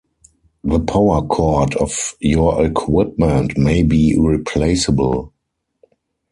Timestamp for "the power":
0.63-1.21